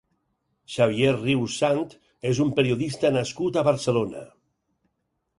[0.75, 1.83] Xavier Rius Sant
[2.29, 4.23] és un periodista nascut a Barcelona.